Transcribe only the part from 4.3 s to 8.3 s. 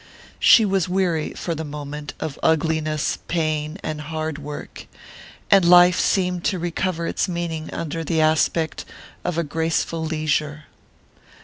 work, and life seemed to recover its meaning under the